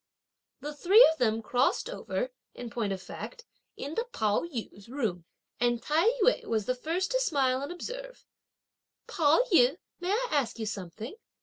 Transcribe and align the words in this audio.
The 0.61 0.73
three 0.73 1.07
of 1.11 1.19
them 1.19 1.43
crossed 1.43 1.87
over, 1.87 2.31
in 2.55 2.71
point 2.71 2.91
of 2.91 2.99
fact, 2.99 3.45
into 3.77 4.03
Pao 4.03 4.39
yü's 4.45 4.89
room, 4.89 5.25
and 5.59 5.79
Tai 5.79 6.07
yü 6.23 6.45
was 6.45 6.65
the 6.65 6.73
first 6.73 7.11
to 7.11 7.19
smile 7.19 7.61
and 7.61 7.71
observe. 7.71 8.25
"Pao 9.05 9.43
yü, 9.53 9.77
may 9.99 10.09
I 10.09 10.27
ask 10.31 10.57
you 10.57 10.65
something? 10.65 11.15